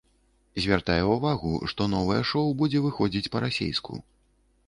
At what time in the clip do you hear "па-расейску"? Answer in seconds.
3.35-4.01